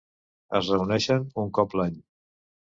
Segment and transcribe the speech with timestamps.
[0.59, 2.01] Es reuneixen un cop l'any.